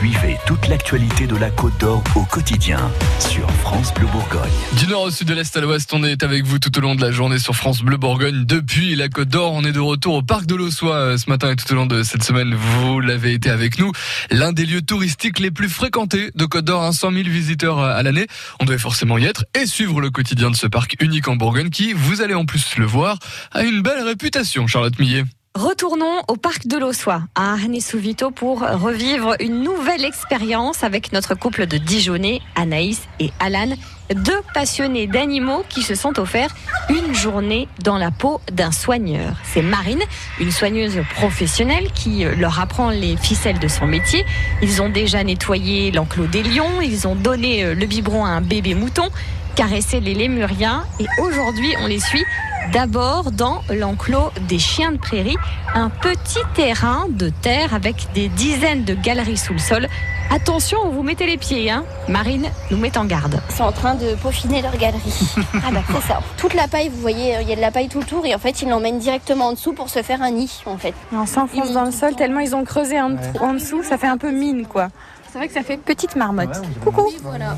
[0.00, 4.50] Suivez toute l'actualité de la Côte d'Or au quotidien sur France Bleu Bourgogne.
[4.78, 6.94] Du nord au sud, de l'est à l'ouest, on est avec vous tout au long
[6.94, 8.46] de la journée sur France Bleu Bourgogne.
[8.46, 11.50] Depuis la Côte d'Or, on est de retour au parc de l'Ossois euh, ce matin
[11.50, 12.54] et tout au long de cette semaine.
[12.54, 13.92] Vous l'avez été avec nous.
[14.30, 18.02] L'un des lieux touristiques les plus fréquentés de Côte d'Or, 100 000 visiteurs euh, à
[18.02, 18.26] l'année.
[18.58, 21.68] On devait forcément y être et suivre le quotidien de ce parc unique en Bourgogne
[21.68, 23.18] qui, vous allez en plus le voir,
[23.52, 25.24] a une belle réputation, Charlotte Millet.
[25.56, 31.66] Retournons au parc de l'Ossois à Arnay-sous-Vito pour revivre une nouvelle expérience avec notre couple
[31.66, 33.74] de Dijonais, Anaïs et Alan,
[34.14, 36.54] deux passionnés d'animaux qui se sont offerts
[36.88, 39.34] une journée dans la peau d'un soigneur.
[39.42, 39.98] C'est Marine,
[40.38, 44.24] une soigneuse professionnelle qui leur apprend les ficelles de son métier.
[44.62, 48.74] Ils ont déjà nettoyé l'enclos des lions, ils ont donné le biberon à un bébé
[48.74, 49.08] mouton,
[49.56, 52.24] caressé les lémuriens et aujourd'hui on les suit
[52.72, 55.36] D'abord dans l'enclos des chiens de prairie,
[55.74, 59.88] un petit terrain de terre avec des dizaines de galeries sous le sol.
[60.32, 63.40] Attention où vous mettez les pieds, hein Marine nous met en garde.
[63.50, 65.34] Ils sont en train de peaufiner leur galerie.
[65.54, 66.20] ah bah c'est ça.
[66.36, 68.36] Toute la paille, vous voyez, il y a de la paille tout le tour et
[68.36, 70.94] en fait ils l'emmènent directement en dessous pour se faire un nid en fait.
[71.12, 74.18] on s'enfonce dans le sol tellement ils ont creusé en, en dessous, ça fait un
[74.18, 74.90] peu mine quoi.
[75.30, 76.60] C'est vrai que ça fait petite marmotte.
[76.82, 77.08] Coucou.
[77.22, 77.56] voilà.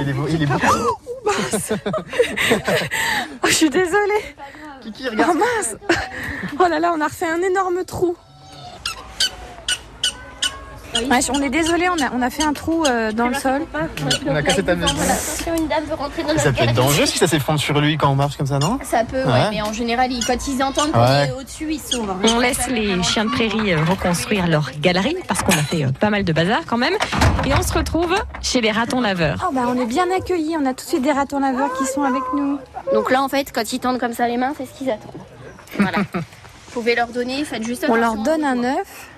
[0.00, 0.56] Il est beau, il est beau.
[3.42, 4.34] oh, je suis désolée.
[4.80, 5.32] Kiki, regarde.
[5.34, 5.76] Oh mince.
[6.58, 8.16] Oh là là, on a refait un énorme trou.
[10.94, 13.62] Ouais, on est désolé, on a, on a fait un trou euh, dans le sol.
[14.26, 14.92] On a cassé ta maison.
[14.92, 17.96] Attention, une dame veut rentrer dans Ça peut être dangereux si ça s'effondre sur lui
[17.96, 18.78] quand on marche comme ça, non?
[18.82, 19.24] Ça peut, ouais.
[19.32, 19.50] Ouais.
[19.50, 21.28] mais en général, ils- quand ils entendent qu'on Ouais.
[21.28, 22.14] est au-dessus, ils sauvent.
[22.24, 25.92] On laisse les chiens de prairie euh, reconstruire leur galerie parce qu'on a fait euh,
[25.92, 26.94] pas mal de bazar quand même.
[27.46, 29.46] Et on se retrouve chez les ratons laveurs.
[29.48, 31.86] Oh bah on est bien accueillis, on a tout de suite des ratons laveurs qui
[31.86, 32.58] sont avec nous.
[32.92, 35.12] Donc là, en fait, quand ils tendent comme ça les mains, c'est ce qu'ils attendent.
[35.78, 35.98] Voilà.
[36.72, 39.08] Vous pouvez leur donner, faites juste On leur donne un œuf,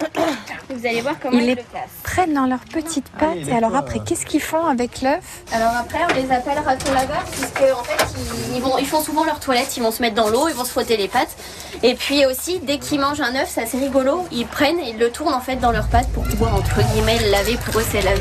[0.76, 1.90] Vous allez voir comment Ils ils, les- le cassent.
[2.02, 5.20] prennent dans leurs petites pattes et alors après qu'est-ce qu'ils font avec l'œuf
[5.52, 8.04] Alors après, on les appelle ratons laveurs puisque en fait,
[8.50, 10.54] ils, ils vont, ils font souvent leur toilette, ils vont se mettre dans l'eau, ils
[10.54, 11.36] vont se frotter les pattes.
[11.82, 14.98] Et puis aussi, dès qu'ils mangent un œuf, c'est assez rigolo, ils prennent et ils
[14.98, 17.56] le tournent en fait dans leurs pattes pour pouvoir entre guillemets le laver.
[17.64, 18.20] Pour eux, c'est laver.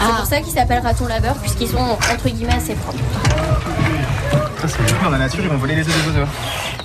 [0.00, 2.98] C'est pour ça qu'ils s'appellent ratons laveurs puisqu'ils sont entre guillemets assez propres.
[4.60, 6.30] Ça, c'est dans la nature, ils vont voler les œufs des oiseaux.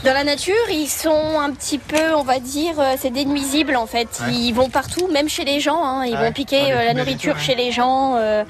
[0.04, 3.76] Dans la nature, ils sont un petit peu, on va dire, euh, c'est des nuisibles
[3.76, 4.08] en fait.
[4.22, 4.32] Ouais.
[4.34, 5.84] Ils vont partout, même chez les gens.
[5.84, 6.06] hein.
[6.06, 6.26] Ils Ouais.
[6.28, 8.16] vont piquer Ouais, euh, la nourriture chez les gens.
[8.16, 8.44] euh,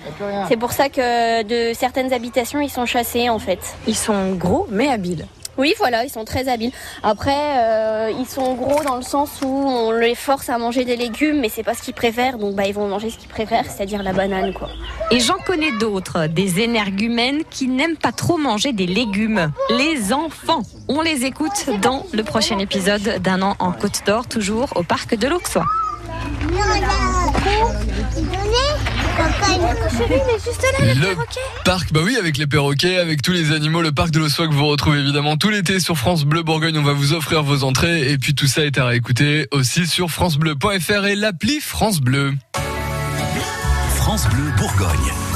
[0.50, 3.60] c'est pour ça que de certaines habitations, ils sont chassés en fait.
[3.88, 5.26] Ils sont gros mais habiles.
[5.58, 6.72] Oui, voilà, ils sont très habiles.
[7.04, 10.96] Après, euh, ils sont gros dans le sens où on les force à manger des
[10.96, 13.66] légumes, mais c'est pas ce qu'ils préfèrent, donc bah ils vont manger ce qu'ils préfèrent,
[13.66, 14.70] c'est-à-dire la banane, quoi.
[15.12, 19.52] Et j'en connais d'autres, des énergumènes qui n'aiment pas trop manger des légumes.
[19.70, 20.62] Les enfants.
[20.88, 25.16] On les écoute dans le prochain épisode d'un an en Côte d'Or, toujours au parc
[25.16, 25.66] de l'Auxois.
[29.60, 31.16] Le
[31.64, 34.54] parc, bah oui, avec les perroquets, avec tous les animaux, le parc de l'Ossois que
[34.54, 36.78] vous retrouvez évidemment tout l'été sur France Bleu Bourgogne.
[36.78, 40.10] On va vous offrir vos entrées et puis tout ça est à réécouter aussi sur
[40.10, 42.34] francebleu.fr et l'appli France Bleu.
[43.96, 45.27] France Bleu Bourgogne.